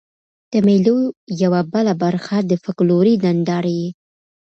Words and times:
د 0.51 0.53
مېلو 0.67 0.97
یوه 1.43 1.61
بله 1.73 1.93
برخه 2.03 2.35
د 2.49 2.51
فکلوري 2.63 3.13
نندارې 3.25 3.73
يي. 3.81 3.89